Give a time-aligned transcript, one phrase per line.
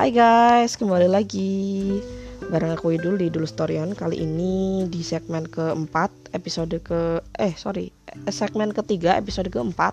[0.00, 1.52] Hai guys, kembali lagi
[2.48, 7.92] bareng aku Idul di Idul Storyon Kali ini di segmen keempat, episode ke eh sorry,
[8.32, 9.92] segmen ketiga episode keempat.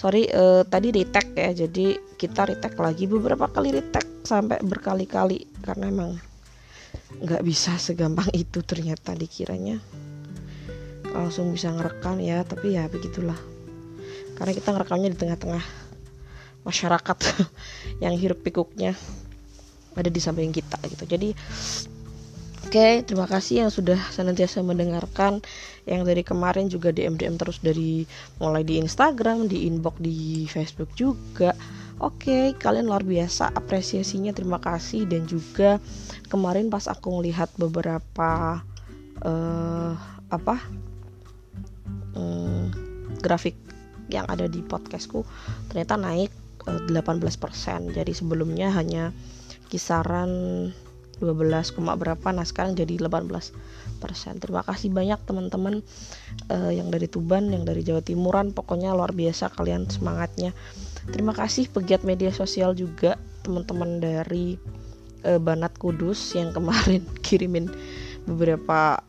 [0.00, 5.92] Sorry, eh, tadi retake ya, jadi kita retake lagi beberapa kali retake sampai berkali-kali karena
[5.92, 6.16] emang
[7.20, 9.84] nggak bisa segampang itu ternyata dikiranya
[11.12, 13.36] langsung bisa ngerekam ya, tapi ya begitulah.
[14.40, 15.64] Karena kita ngerekamnya di tengah-tengah
[16.64, 17.18] masyarakat
[18.02, 18.96] yang hirup pikuknya
[19.96, 21.04] ada di samping kita gitu.
[21.08, 21.32] Jadi
[22.66, 25.40] oke okay, terima kasih yang sudah senantiasa mendengarkan
[25.88, 28.04] yang dari kemarin juga DM DM terus dari
[28.42, 31.56] mulai di Instagram di inbox di Facebook juga.
[31.96, 35.08] Oke okay, kalian luar biasa apresiasinya terima kasih.
[35.08, 35.80] Dan juga
[36.28, 38.60] kemarin pas aku melihat beberapa
[39.24, 39.92] uh,
[40.28, 40.60] apa
[42.12, 42.68] um,
[43.24, 43.56] grafik
[44.12, 45.26] yang ada di podcastku
[45.70, 46.30] ternyata naik
[46.66, 47.94] 18%.
[47.94, 49.14] Jadi sebelumnya hanya
[49.66, 50.72] kisaran
[51.16, 53.24] 12, berapa nah sekarang jadi 18
[53.96, 54.36] persen.
[54.36, 55.80] Terima kasih banyak teman-teman
[56.52, 60.52] uh, yang dari Tuban yang dari Jawa Timuran pokoknya luar biasa kalian semangatnya.
[61.08, 64.60] Terima kasih pegiat media sosial juga teman-teman dari
[65.24, 67.72] uh, Banat Kudus yang kemarin kirimin
[68.28, 69.00] beberapa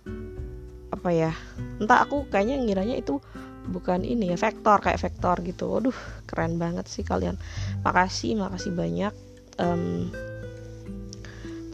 [0.88, 1.35] apa ya
[1.83, 3.19] entah aku kayaknya ngiranya itu
[3.67, 5.67] bukan ini ya vektor kayak vektor gitu.
[5.67, 7.35] Waduh keren banget sih kalian.
[7.83, 9.11] Makasih makasih banyak
[9.59, 10.08] um,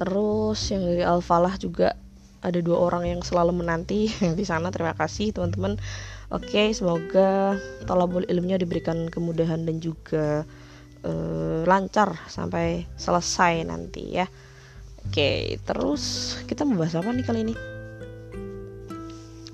[0.04, 1.96] terus yang dari Alfalah juga
[2.44, 4.68] ada dua orang yang selalu menanti di sana.
[4.68, 5.80] Terima kasih teman-teman.
[6.28, 7.56] Oke semoga
[7.88, 10.44] tolabul ilmunya diberikan kemudahan dan juga
[11.08, 14.28] uh, lancar sampai selesai nanti ya.
[15.08, 17.56] Oke terus kita mau bahas apa nih kali ini?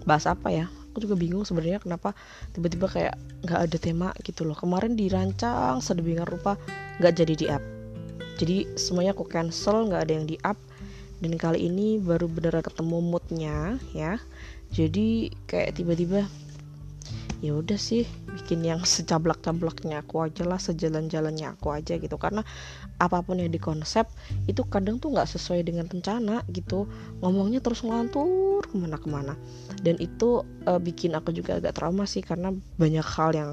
[0.01, 0.65] Bahas apa ya?
[0.89, 2.17] Aku juga bingung sebenarnya kenapa
[2.57, 4.57] tiba-tiba kayak nggak ada tema gitu loh.
[4.57, 6.57] Kemarin dirancang sedemikian rupa
[6.97, 7.78] nggak jadi di up
[8.39, 10.55] jadi semuanya aku cancel nggak ada yang di up
[11.19, 14.15] dan kali ini baru beneran ketemu moodnya ya.
[14.71, 16.23] Jadi kayak tiba-tiba
[17.39, 18.03] ya udah sih
[18.35, 22.15] bikin yang secablak-cablaknya aku aja lah sejalan-jalannya aku aja gitu.
[22.15, 22.47] Karena
[22.95, 24.07] apa pun yang dikonsep
[24.47, 26.87] itu kadang tuh nggak sesuai dengan rencana gitu.
[27.19, 29.35] Ngomongnya terus ngelantur ke mana-kemana.
[29.83, 33.51] Dan itu uh, bikin aku juga agak trauma sih karena banyak hal yang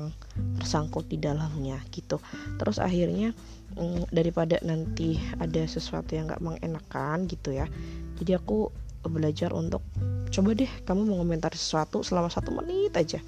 [0.60, 2.20] tersangkut di dalamnya gitu.
[2.56, 3.36] Terus akhirnya
[3.76, 7.69] um, daripada nanti ada sesuatu yang nggak mengenakan gitu ya
[8.16, 8.72] jadi aku
[9.06, 9.84] belajar untuk
[10.32, 13.22] coba deh kamu mau komentar sesuatu selama satu menit aja.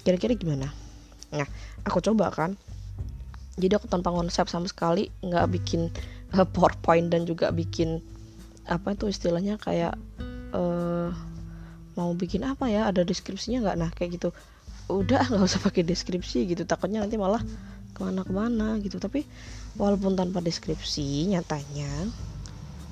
[0.00, 0.72] Kira-kira gimana?
[1.34, 1.46] Nah
[1.84, 2.56] aku coba kan.
[3.58, 5.90] Jadi aku tanpa konsep sama sekali nggak bikin
[6.32, 7.98] uh, powerpoint dan juga bikin
[8.70, 9.98] apa itu istilahnya kayak
[10.54, 11.10] uh,
[11.98, 13.76] mau bikin apa ya ada deskripsinya nggak?
[13.76, 14.30] Nah kayak gitu
[14.88, 16.64] udah nggak usah pakai deskripsi gitu.
[16.64, 17.40] Takutnya nanti malah
[17.92, 18.96] ke mana-kemana gitu.
[18.96, 19.22] Tapi
[19.76, 22.08] walaupun tanpa deskripsi nyatanya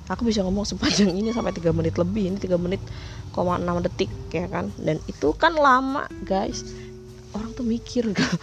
[0.07, 2.31] aku bisa ngomong sepanjang ini sampai 3 menit lebih.
[2.31, 2.81] Ini 3 menit,
[3.35, 4.71] 6 detik ya kan?
[4.79, 6.63] Dan itu kan lama guys.
[7.35, 8.33] Orang tuh mikir gak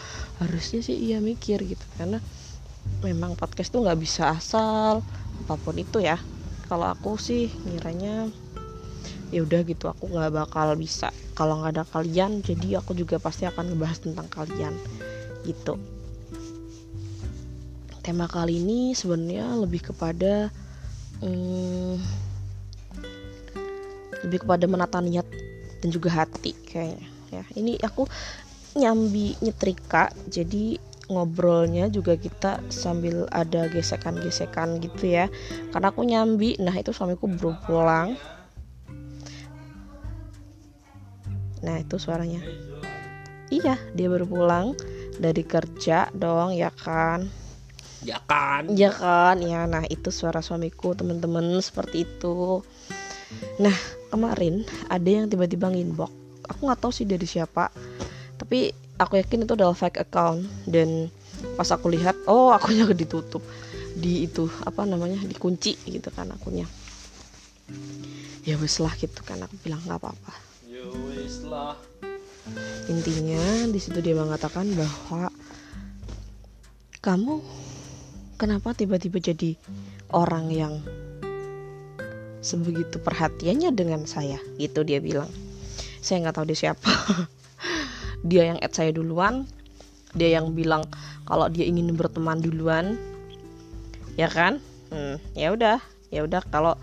[0.44, 1.84] harusnya sih iya mikir gitu.
[1.96, 2.20] Karena
[3.00, 5.00] memang podcast tuh nggak bisa asal
[5.44, 6.20] apa pun itu ya.
[6.68, 8.28] Kalau aku sih ngiranya
[9.34, 11.10] ya udah gitu aku nggak bakal bisa.
[11.34, 14.74] Kalau nggak ada kalian jadi aku juga pasti akan ngebahas tentang kalian
[15.42, 15.74] gitu.
[18.06, 20.54] Tema kali ini sebenarnya lebih kepada
[21.18, 21.98] hmm,
[24.22, 25.26] lebih kepada menata niat
[25.82, 27.42] dan juga hati kayaknya ya.
[27.58, 28.06] Ini aku
[28.78, 35.26] nyambi nyetrika jadi ngobrolnya juga kita sambil ada gesekan-gesekan gitu ya.
[35.74, 38.14] Karena aku nyambi nah itu suamiku baru pulang
[41.64, 42.44] nah itu suaranya.
[43.48, 44.66] Iya dia baru pulang
[45.16, 47.24] dari kerja dong ya kan?
[48.04, 48.68] Ya kan?
[48.76, 49.40] Ya kan?
[49.40, 52.60] Ya nah itu suara suamiku teman-teman seperti itu.
[53.56, 53.74] Nah
[54.12, 56.12] kemarin ada yang tiba-tiba nginbox.
[56.44, 57.72] Aku nggak tahu sih dari siapa
[58.36, 58.68] tapi
[59.00, 60.44] aku yakin itu adalah fake account.
[60.68, 61.08] Dan
[61.56, 63.40] pas aku lihat oh akunnya ditutup.
[63.96, 66.68] Di itu apa namanya dikunci gitu kan akunnya
[68.44, 70.32] ya wes lah gitu kan aku bilang nggak apa-apa
[72.84, 75.32] intinya di situ dia mengatakan bahwa
[77.00, 77.40] kamu
[78.36, 79.56] kenapa tiba-tiba jadi
[80.12, 80.74] orang yang
[82.44, 84.36] sebegitu perhatiannya dengan saya?
[84.60, 85.32] Gitu dia bilang.
[86.04, 86.92] Saya nggak tahu dia siapa.
[88.24, 89.44] Dia yang add saya duluan.
[90.16, 90.88] Dia yang bilang
[91.28, 92.96] kalau dia ingin berteman duluan.
[94.16, 94.64] Ya kan?
[94.88, 95.80] Hmm, ya udah.
[96.08, 96.76] Ya udah kalau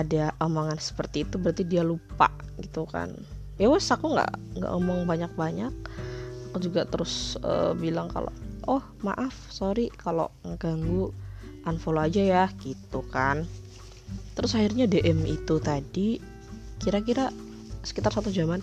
[0.00, 3.12] ada omongan seperti itu berarti dia lupa gitu kan.
[3.60, 5.72] Ya wes aku nggak nggak ngomong banyak banyak
[6.50, 8.34] aku juga terus uh, bilang kalau
[8.66, 11.14] oh maaf sorry kalau ngeganggu
[11.62, 13.46] unfollow aja ya gitu kan.
[14.34, 16.18] Terus akhirnya DM itu tadi
[16.82, 17.30] kira-kira
[17.86, 18.58] sekitar satu jaman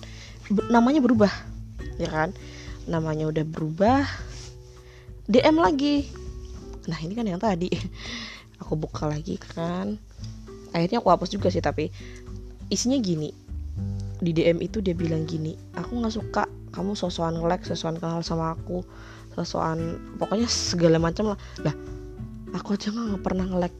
[0.67, 1.31] namanya berubah
[1.95, 2.35] ya kan?
[2.91, 4.03] Namanya udah berubah
[5.31, 6.11] DM lagi.
[6.91, 7.71] Nah ini kan yang tadi.
[8.65, 9.95] Aku buka lagi kan
[10.77, 11.89] akhirnya aku hapus juga sih tapi
[12.69, 13.33] isinya gini.
[14.17, 16.43] Di DM itu dia bilang gini aku nggak suka
[16.73, 18.81] kamu sosokan nge-like sosokan kenal sama aku
[19.33, 21.39] sosokan pokoknya segala macam lah.
[21.65, 21.75] Lah
[22.53, 23.77] aku aja nggak pernah nge-like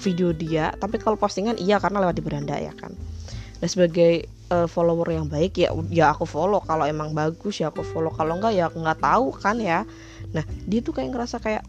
[0.00, 2.94] video dia tapi kalau postingan iya karena lewat di beranda ya kan.
[3.60, 6.58] Nah sebagai uh, follower yang baik ya ya aku follow.
[6.66, 8.10] Kalau emang bagus ya aku follow.
[8.10, 9.86] Kalau enggak ya nggak tahu kan ya.
[10.34, 11.62] Nah dia tuh kayak ngerasa kayak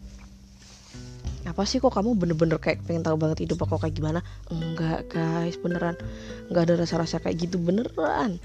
[1.52, 4.24] apa sih kok kamu bener-bener kayak pengen tahu banget hidup aku kayak gimana?
[4.48, 6.00] Enggak guys beneran.
[6.48, 8.40] Enggak ada rasa-rasa kayak gitu beneran.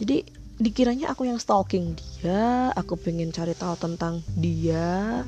[0.00, 0.24] Jadi
[0.56, 5.20] dikiranya aku yang stalking dia aku pengen cari tahu tentang dia.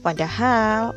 [0.00, 0.96] Padahal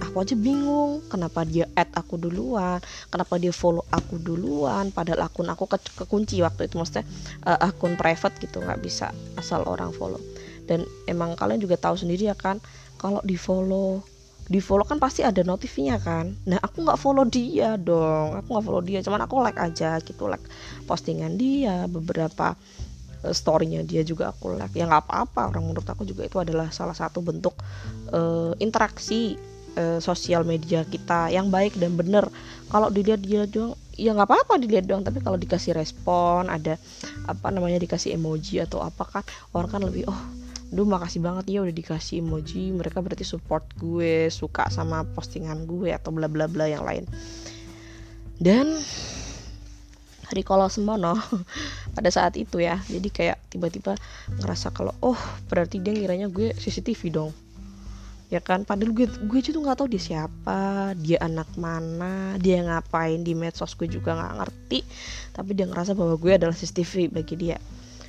[0.00, 5.48] aku aja bingung kenapa dia add aku duluan kenapa dia follow aku duluan padahal akun
[5.48, 7.08] aku ke kekunci waktu itu maksudnya
[7.48, 10.20] uh, akun private gitu nggak bisa asal orang follow.
[10.66, 12.64] Dan emang kalian juga tahu sendiri ya kan
[12.96, 14.00] kalau di follow
[14.46, 16.30] di follow kan pasti ada notifnya kan.
[16.46, 18.38] Nah aku nggak follow dia dong.
[18.38, 20.42] Aku nggak follow dia cuman aku like aja gitu like
[20.86, 22.54] postingan dia beberapa
[23.26, 24.70] uh, storynya dia juga aku like.
[24.78, 25.50] Ya nggak apa-apa.
[25.50, 27.58] Orang menurut aku juga itu adalah salah satu bentuk
[28.14, 29.34] uh, interaksi
[29.74, 32.30] uh, sosial media kita yang baik dan bener
[32.70, 35.02] kalau dilihat dia doang ya nggak apa-apa dilihat doang.
[35.02, 36.78] Tapi kalau dikasih respon ada
[37.26, 39.22] apa namanya dikasih emoji atau apa kan
[39.58, 40.35] orang kan lebih oh
[40.66, 42.74] Duh makasih banget ya udah dikasih emoji.
[42.74, 47.06] Mereka berarti support gue Suka sama postingan gue Atau bla bla bla yang lain.
[48.36, 48.74] Dan
[50.26, 51.14] Hari kalau semono
[51.96, 53.94] Pada saat itu ya Jadi kayak tiba-tiba
[54.42, 57.30] ngerasa kalau Oh berarti dia ngiranya gue CCTV dong.
[58.26, 58.66] Ya kan?
[58.66, 63.78] Padahal gue gue tuh nggak tahu dia siapa dia anak mana dia ngapain di medsos
[63.78, 64.78] gue juga nggak ngerti.
[65.30, 67.56] Tapi dia ngerasa bahwa gue adalah CCTV bagi dia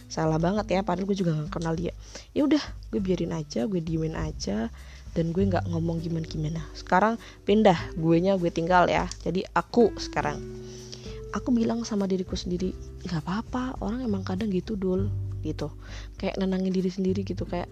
[0.07, 1.91] salah banget ya padahal gue juga gak kenal dia.
[2.31, 4.71] Ya udah gue biarin aja gue diemin aja
[5.15, 9.05] dan gue nggak ngomong gimana gimana sekarang pindah gue nya gue tinggal ya.
[9.21, 10.39] Jadi aku sekarang.
[11.35, 12.71] Aku bilang sama diriku sendiri
[13.03, 15.11] nggak apa-apa orang emang kadang gitu dul.
[15.43, 15.67] Gitu.
[16.15, 17.67] Kayak nenangin diri sendiri gitu kayak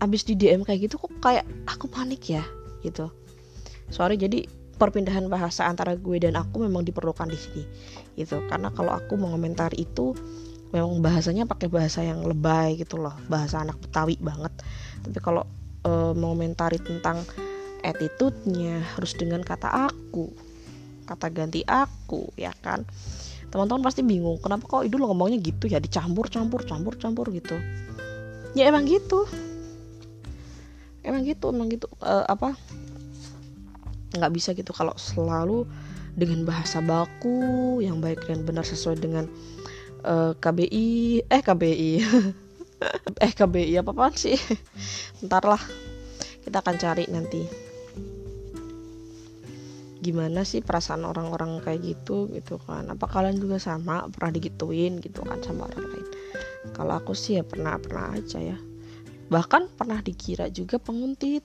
[0.00, 2.42] abis di DM kayak gitu kok kayak aku panik ya?
[2.80, 3.12] Gitu.
[3.92, 7.64] Sorry jadi perpindahan bahasa antara gue dan aku memang diperlukan di sini.
[8.16, 10.16] Gitu karena kalau aku mengomentar itu
[10.74, 13.14] memang bahasanya pakai bahasa yang lebay gitu loh.
[13.30, 14.52] Bahasa anak Betawi banget.
[15.02, 15.46] Tapi kalau
[15.86, 17.22] e, mengomentari tentang
[17.86, 20.34] attitude-nya harus dengan kata aku
[21.06, 22.82] kata ganti aku ya kan?
[23.46, 25.78] Teman-teman pasti bingung kenapa kok idul ngomongnya gitu ya?
[25.78, 27.54] Dicampur campur campur campur gitu.
[28.58, 29.22] Ya emang gitu.
[31.06, 31.86] Emang gitu emang gitu.
[32.02, 32.58] E, apa?
[34.18, 35.62] Nggak bisa gitu kalau selalu
[36.16, 39.30] dengan bahasa baku yang baik dan benar sesuai dengan
[40.06, 40.86] uh, eh, KBI
[41.26, 41.92] eh KBI
[43.24, 44.38] eh KBI apa apaan sih?
[45.26, 45.62] Ntar lah
[46.46, 47.42] kita akan cari nanti.
[49.98, 52.86] Gimana sih perasaan orang-orang kayak gitu gitu kan?
[52.92, 54.06] Apa kalian juga sama?
[54.12, 56.08] Pernah digituin gitu kan sama orang lain?
[56.76, 58.58] Kalau aku sih ya pernah pernah aja ya.
[59.26, 61.42] Bahkan pernah dikira juga penguntit.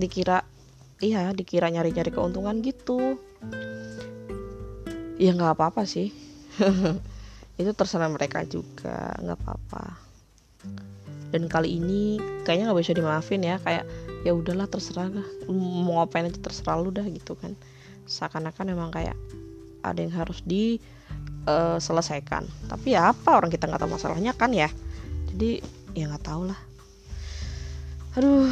[0.00, 0.40] Dikira
[1.04, 3.20] iya dikira nyari-nyari keuntungan gitu.
[5.20, 6.29] Ya nggak apa-apa sih
[7.60, 9.84] itu terserah mereka juga nggak apa-apa.
[11.30, 13.86] Dan kali ini kayaknya nggak bisa dimaafin ya kayak
[14.26, 15.26] ya udahlah terserah lah.
[15.46, 17.54] Mau ngapain aja terserah lu dah gitu kan.
[18.10, 19.14] Seakan-akan emang kayak
[19.80, 24.50] ada yang harus diselesaikan eh, uh, tapi ya apa orang kita nggak tahu masalahnya kan
[24.50, 24.66] ya.
[25.30, 25.62] Jadi
[25.94, 26.58] ya nggak tahu lah.
[28.18, 28.50] Aduh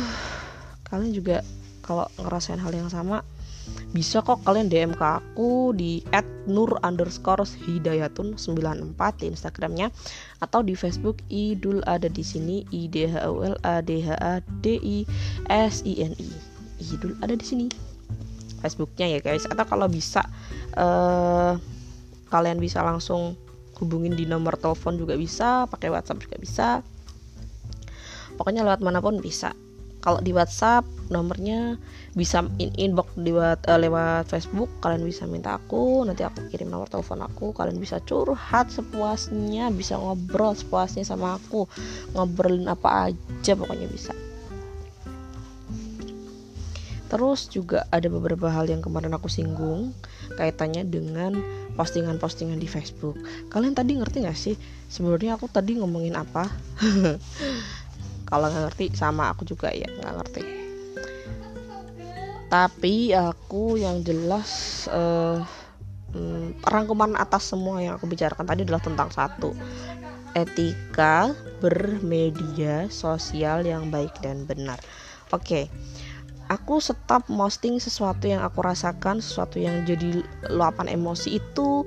[0.89, 1.45] kalian juga
[1.85, 3.21] kalau ngerasain hal yang sama
[3.97, 6.05] bisa kok kalian DM ke aku di
[6.45, 9.89] @nur underscore hidayatun 94 di Instagramnya
[10.45, 13.49] atau di Facebook Idul ada di sini I D H U
[15.49, 16.29] S I N I.
[16.85, 17.67] Idul ada di sini.
[18.61, 19.49] Facebooknya ya guys.
[19.49, 20.21] Atau kalau bisa
[20.77, 21.57] uh,
[22.29, 23.41] kalian bisa langsung
[23.81, 26.69] hubungin di nomor telepon juga bisa pakai WhatsApp juga bisa.
[28.37, 29.57] Pokoknya lewat mana pun bisa
[29.99, 31.81] kalau di WhatsApp nomornya
[32.15, 36.87] bisa in inbox lewat uh, lewat Facebook kalian bisa minta aku nanti aku kirim nomor
[36.87, 41.67] telepon aku kalian bisa curhat sepuasnya bisa ngobrol sepuasnya sama aku
[42.13, 44.13] ngobrolin apa aja pokoknya bisa
[47.09, 49.97] Terus juga ada beberapa hal yang kemarin aku singgung
[50.37, 51.41] kaitannya dengan
[51.73, 53.17] postingan-postingan di Facebook.
[53.49, 54.55] Kalian tadi ngerti gak sih
[54.93, 56.45] sebenarnya aku tadi ngomongin apa?
[58.29, 60.43] kalau nggak ngerti sama aku juga ya nggak ngerti.
[62.49, 65.41] Tapi aku yang jelas uh,
[66.65, 69.53] rangkuman atas semua yang aku bicarakan tadi adalah tentang satu
[70.33, 74.81] etika bermedia sosial yang baik dan benar.
[75.33, 75.65] Oke okay.
[76.49, 81.85] aku stop posting sesuatu yang aku rasakan sesuatu yang jadi luapan emosi itu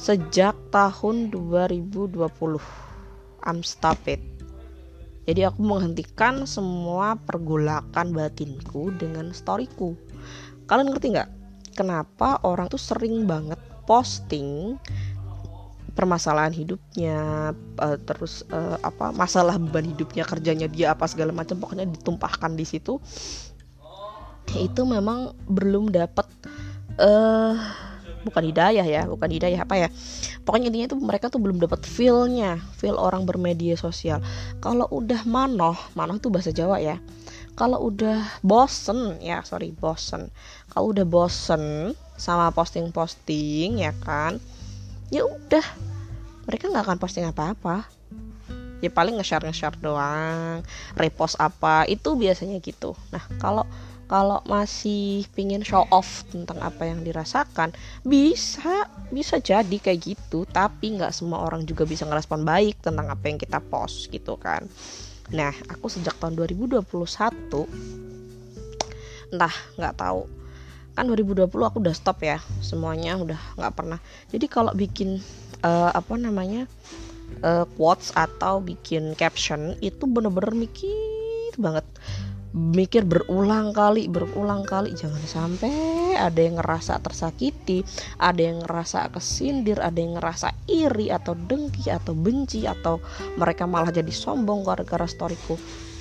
[0.00, 2.16] sejak tahun 2020
[3.44, 4.37] I'm stop it
[5.28, 9.92] jadi aku menghentikan semua pergolakan batinku dengan storyku.
[10.64, 11.30] Kalian ngerti nggak?
[11.76, 14.80] Kenapa orang tuh sering banget posting
[15.92, 21.84] permasalahan hidupnya, uh, terus uh, apa masalah beban hidupnya, kerjanya dia apa segala macam, pokoknya
[21.84, 22.96] ditumpahkan di situ.
[24.56, 26.24] Itu memang belum dapat
[26.96, 27.52] uh,
[28.26, 29.88] bukan hidayah ya bukan hidayah apa ya?
[30.42, 34.22] Pokoknya intinya itu mereka tuh belum dapat feelnya feel orang bermedia sosial.
[34.58, 36.96] Kalau udah manoh manoh itu bahasa Jawa ya.
[37.58, 40.30] Kalau udah bosen ya sorry bosen.
[40.70, 44.38] Kalau udah bosen sama posting-posting ya kan
[45.10, 45.64] ya udah.
[46.48, 47.84] Mereka nggak akan posting apa-apa.
[48.78, 50.62] Ya paling nge-share nge-share doang
[50.94, 52.94] repost apa itu biasanya gitu.
[53.10, 53.66] Nah kalau
[54.08, 60.48] kalau masih pingin show off tentang apa yang dirasakan bisa bisa jadi kayak gitu.
[60.48, 64.64] Tapi nggak semua orang juga bisa ngerespon baik tentang apa yang kita post gitu kan.
[65.30, 66.88] Nah aku sejak tahun 2021
[69.28, 70.24] entah nggak tahu.
[70.96, 74.00] Kan 2020 aku udah stop ya semuanya udah nggak pernah.
[74.32, 75.20] Jadi kalau bikin
[75.60, 76.64] uh, apa namanya
[77.44, 81.84] uh, quotes atau bikin caption itu bener-bener mikir banget
[82.58, 84.90] mikir berulang kali berulang kali.
[84.98, 87.86] Jangan sampai ada yang ngerasa tersakiti
[88.18, 92.98] ada yang ngerasa kesindir ada yang ngerasa iri atau dengki atau benci atau
[93.38, 95.54] mereka malah jadi sombong gara-gara storyku.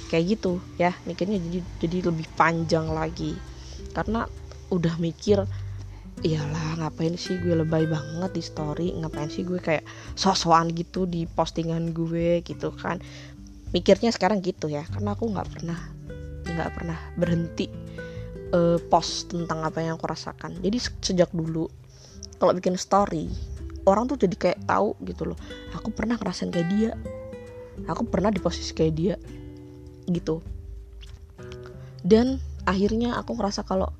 [0.09, 3.37] Kayak gitu ya mikirnya jadi jadi lebih panjang lagi.
[3.93, 4.25] Karena
[4.73, 5.45] udah mikir
[6.25, 8.97] iyalah ngapain sih gue lebay banget di story?
[8.97, 9.85] Ngapain sih gue kayak
[10.17, 12.41] sosokan gitu di postingan gue?
[12.41, 12.97] Gitu kan.
[13.75, 15.96] Mikirnya sekarang gitu ya karena aku nggak pernah
[16.53, 17.67] nggak pernah berhenti
[18.55, 20.59] uh, post tentang apa yang aku rasakan.
[20.63, 21.67] Jadi sejak dulu
[22.37, 23.27] kalau bikin story
[23.87, 25.39] orang tuh jadi kayak tahu gitu loh
[25.73, 26.91] aku pernah ngerasain kayak dia
[27.87, 29.15] aku pernah di posisi kayak dia
[30.09, 30.39] gitu.
[32.01, 33.91] Dan akhirnya aku ngerasa kalau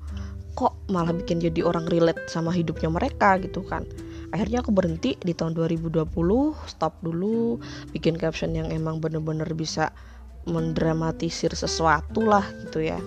[0.56, 3.84] kok malah bikin jadi orang relate sama hidupnya mereka gitu kan.
[4.32, 6.04] Akhirnya aku berhenti di tahun 2020
[6.68, 7.60] stop dulu
[7.92, 9.92] bikin caption yang emang bener-bener bisa
[10.48, 12.98] mendramatisir sesuatu lah gitu ya.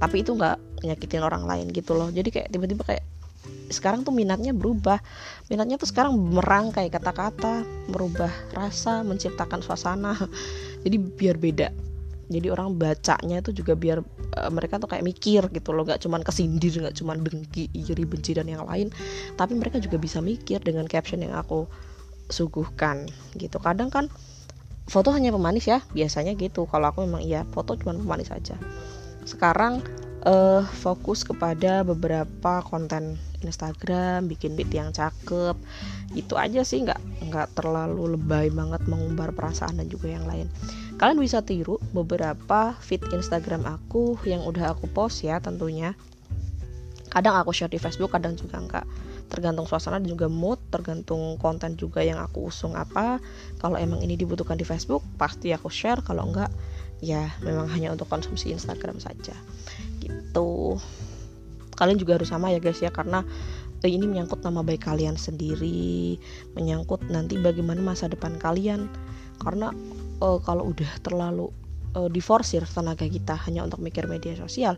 [0.00, 2.08] Tapi itu nggak nyakitin orang lain gitu loh.
[2.08, 3.04] Jadi kayak tiba-tiba kayak
[3.70, 4.98] sekarang tuh minatnya berubah.
[5.48, 10.14] Minatnya tuh sekarang merangkai kata-kata merubah rasa menciptakan suasana.
[10.84, 11.68] Jadi biar beda.
[12.30, 13.98] Jadi orang bacanya itu juga biar
[14.38, 15.82] uh, mereka tuh kayak mikir gitu loh.
[15.82, 18.90] Nggak cuman kesindir nggak cuman dengki iri benci dan yang lain.
[19.34, 21.66] Tapi mereka juga bisa mikir dengan caption yang aku
[22.30, 23.58] suguhkan gitu.
[23.58, 24.06] Kadang kan
[24.90, 26.66] foto hanya pemanis ya biasanya gitu.
[26.66, 28.58] Kalau aku memang iya foto cuma pemanis saja
[29.30, 29.84] sekarang
[30.24, 35.56] uh, fokus kepada beberapa konten Instagram bikin beat yang cakep.
[36.12, 40.50] Itu aja sih nggak nggak terlalu lebay banget mengumbar perasaan dan juga yang lain.
[41.00, 45.96] Kalian bisa tiru beberapa feed Instagram aku yang udah aku post ya tentunya.
[47.10, 48.86] Kadang aku share di Facebook kadang juga enggak
[49.30, 53.22] tergantung suasana dan juga mood tergantung konten juga yang aku usung apa.
[53.62, 56.02] Kalau emang ini dibutuhkan di Facebook pasti aku share.
[56.02, 56.50] Kalau enggak
[57.00, 59.32] ya memang hanya untuk konsumsi Instagram saja.
[60.02, 60.50] Gitu.
[61.78, 63.24] Kalian juga harus sama ya guys ya karena
[63.80, 66.20] eh, ini menyangkut nama baik kalian sendiri
[66.52, 68.90] menyangkut nanti bagaimana masa depan kalian.
[69.40, 69.72] Karena
[70.20, 71.48] uh, kalau udah terlalu
[71.96, 74.76] uh, diforsir tenaga kita hanya untuk mikir media sosial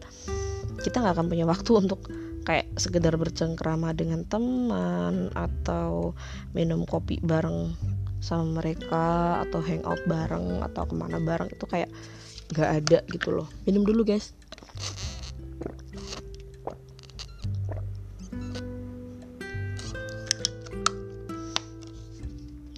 [0.81, 2.09] kita nggak akan punya waktu untuk
[2.43, 6.17] kayak sekedar bercengkrama dengan teman atau
[6.57, 7.77] minum kopi bareng
[8.23, 11.53] sama mereka atau hangout bareng atau ke mana bareng.
[11.53, 11.91] Itu kayak
[12.55, 13.49] nggak ada gitu loh.
[13.69, 14.33] Minum dulu guys.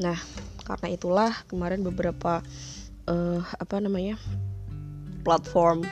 [0.02, 0.18] Nah
[0.64, 2.40] karena itulah kemarin beberapa
[3.08, 4.16] uh, apa namanya
[5.24, 5.84] platform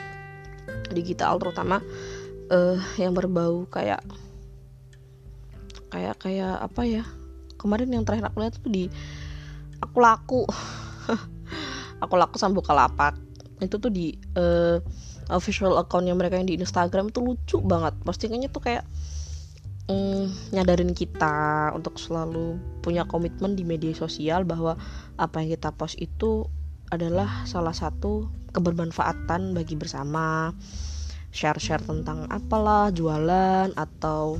[0.93, 1.81] digital terutama
[2.53, 4.05] uh, yang berbau kayak
[5.89, 7.03] kayak kayak apa ya?
[7.57, 8.85] Kemarin yang terakhir aku lihat tuh di
[9.81, 10.41] aku laku.
[12.03, 13.15] Aku laku sama lapak
[13.63, 14.75] itu tuh di uh,
[15.31, 17.95] official accountnya mereka yang di Instagram itu lucu banget.
[18.03, 18.83] Postingannya tuh kayak
[19.87, 24.75] mm, nyadarin kita untuk selalu punya komitmen di media sosial bahwa
[25.15, 26.43] apa yang kita post itu
[26.91, 30.51] adalah salah satu kebermanfaatan bagi bersama
[31.33, 34.37] share-share tentang apalah jualan atau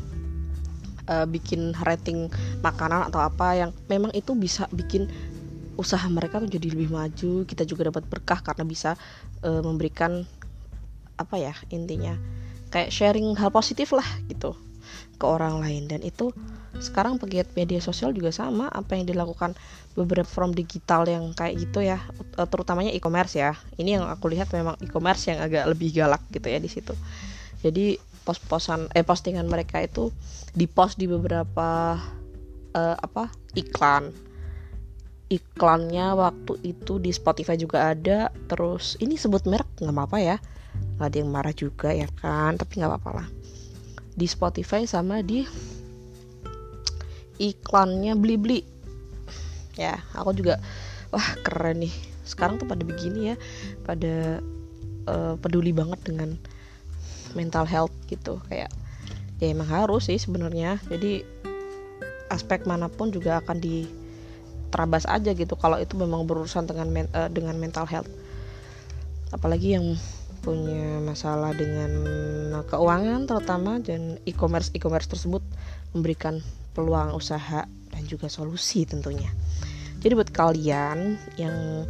[1.10, 2.30] uh, bikin rating
[2.62, 5.10] makanan atau apa yang memang itu bisa bikin
[5.74, 8.94] usaha mereka tuh jadi lebih maju kita juga dapat berkah karena bisa
[9.42, 10.22] uh, memberikan
[11.18, 12.14] apa ya intinya
[12.70, 14.54] kayak sharing hal positif lah gitu
[15.18, 15.88] ke orang lain.
[15.88, 16.34] Dan itu
[16.82, 19.53] sekarang pegiat media sosial juga sama apa yang dilakukan
[19.94, 22.01] beberapa form digital yang kayak gitu ya
[22.39, 23.53] eh, terutamanya e-commerce ya.
[23.77, 26.98] Ini yang aku lihat memang e-commerce yang agak lebih galak gitu ya di situ.
[27.62, 30.10] Jadi post-posan eh postingan mereka itu
[30.56, 32.00] di post di beberapa
[32.74, 34.10] uh, apa iklan.
[35.32, 40.38] Iklannya waktu itu di Spotify juga ada terus ini sebut merek nggak apa-apa ya.
[40.98, 43.27] Nggak ada yang marah juga ya kan tapi nggak apa-apa lah.
[44.13, 45.42] Di Spotify sama di
[47.44, 48.64] iklannya beli-beli.
[49.76, 50.64] Ya aku juga
[51.12, 51.94] wah keren nih.
[52.24, 53.36] Sekarang tuh pada begini ya
[53.84, 54.40] pada
[55.12, 56.40] uh, peduli banget dengan
[57.36, 58.40] mental health gitu.
[58.48, 58.72] Kayak
[59.44, 60.80] ya emang harus sih sebenarnya.
[60.88, 61.28] Jadi
[62.32, 67.28] aspek mana pun juga akan diterabas aja gitu kalau itu memang berurusan dengan men, uh,
[67.28, 68.10] dengan mental health.
[69.36, 70.00] Apalagi yang
[70.44, 71.92] punya masalah dengan
[72.68, 75.40] keuangan terutama dan e-commerce e-commerce tersebut
[75.94, 76.42] memberikan
[76.74, 79.30] peluang usaha dan juga solusi tentunya.
[80.02, 81.88] Jadi buat kalian yang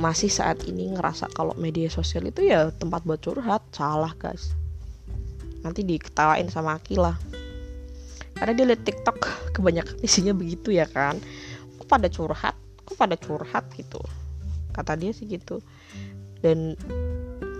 [0.00, 4.56] masih saat ini ngerasa kalau media sosial itu ya tempat buat curhat, salah guys.
[5.60, 7.12] Nanti diketawain sama Akila.
[8.32, 9.18] Karena dia liat TikTok
[9.58, 11.20] kebanyakan isinya begitu ya kan.
[11.76, 12.56] Kok pada curhat?
[12.88, 14.00] Kok pada curhat gitu?
[14.72, 15.60] Kata dia sih gitu.
[16.40, 16.72] Dan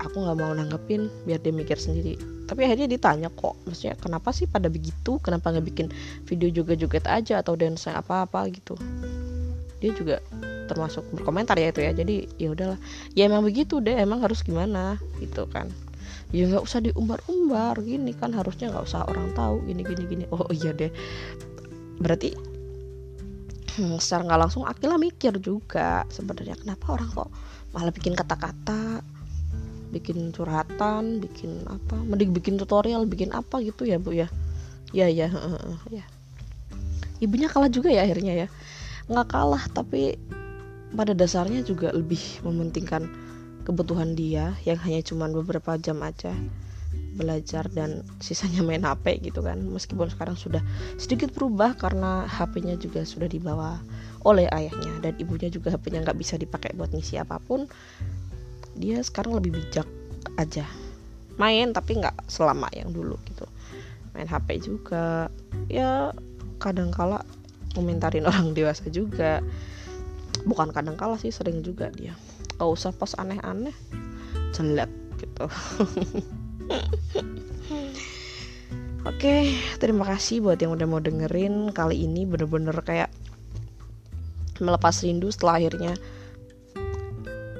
[0.00, 2.16] aku nggak mau nanggepin biar dia mikir sendiri.
[2.48, 5.20] Tapi akhirnya ditanya kok maksudnya kenapa sih pada begitu?
[5.22, 5.86] Kenapa nggak bikin
[6.26, 8.74] video juga joget aja atau dance apa apa gitu?
[9.78, 10.16] Dia juga
[10.66, 11.92] termasuk berkomentar ya itu ya.
[11.94, 12.78] Jadi ya udahlah.
[13.14, 14.98] Ya emang begitu deh emang harus gimana?
[15.22, 15.70] Gitu kan.
[16.34, 20.24] Ya nggak usah diumbar-umbar gini kan harusnya nggak usah orang tahu gini gini gini.
[20.34, 20.90] Oh iya deh.
[22.00, 22.32] Berarti
[23.78, 27.30] hmm, secara nggak langsung Akila mikir juga sebenarnya kenapa orang kok
[27.70, 29.02] malah bikin kata-kata
[29.90, 34.28] bikin curhatan bikin apa mending bikin tutorial bikin apa gitu ya bu ya?
[34.90, 35.30] Ya ya
[35.90, 36.04] ya.
[37.20, 38.48] Ibunya kalah juga ya akhirnya ya?
[39.10, 40.16] Nggak kalah tapi
[40.94, 43.06] pada dasarnya juga lebih mementingkan
[43.62, 46.34] kebutuhan dia yang hanya cuma beberapa jam aja
[47.14, 49.58] belajar dan sisanya main HP gitu kan.
[49.62, 50.62] Meskipun sekarang sudah
[50.98, 53.78] sedikit berubah karena HP-nya juga sudah dibawa
[54.26, 57.66] oleh ayahnya dan ibunya juga HP-nya nggak bisa dipakai buat ngisi apa pun
[58.80, 59.84] dia sekarang lebih bijak
[60.40, 60.64] aja.
[61.36, 63.44] Main tapi nggak selama yang dulu gitu.
[64.16, 65.28] Main HP juga.
[65.68, 66.16] Ya
[66.56, 67.20] kadang kala
[67.76, 69.44] komentarin orang dewasa juga.
[70.48, 72.16] Bukan kadang kala sih sering juga dia.
[72.56, 73.76] Gak usah post aneh-aneh.
[74.56, 74.88] Jelek
[75.20, 75.46] gitu.
[79.00, 82.28] Oke, terima kasih buat yang udah mau dengerin kali ini.
[82.28, 83.08] Bener-bener kayak
[84.60, 85.96] melepas rindu setelah akhirnya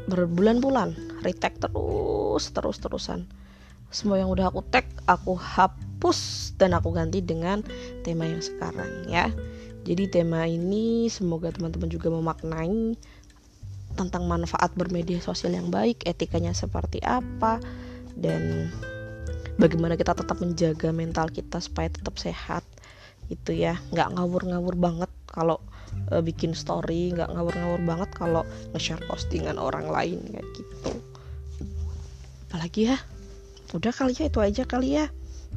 [0.05, 3.29] berbulan-bulan retake terus terus terusan.
[3.91, 7.67] Semua yang udah aku tag aku hapus dan aku ganti dengan
[8.07, 9.29] tema yang sekarang ya.
[9.83, 12.95] Jadi tema ini semoga teman-teman juga memaknai
[13.99, 17.59] tentang manfaat bermedia sosial yang baik etikanya seperti apa
[18.15, 18.71] dan
[19.59, 22.63] bagaimana kita tetap menjaga mental kita supaya tetap sehat
[23.27, 23.83] itu ya.
[23.91, 25.59] Nggak ngawur-ngawur banget kalau
[26.15, 28.43] uh, bikin story nggak ngawur-ngawur banget kalau
[28.75, 30.70] nge-share postingan orang lain kayak gitu
[32.51, 32.99] apalagi ya?
[33.71, 35.07] Udah kali ya itu aja kali ya.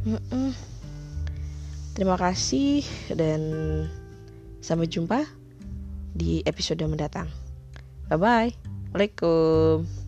[0.06, 0.54] Mm-mm.
[1.94, 2.82] terima kasih
[3.14, 3.42] dan
[4.62, 5.26] sampai jumpa
[6.14, 7.30] di episode mendatang.
[8.10, 8.50] Bye bye
[8.94, 10.03] Assalamualaikum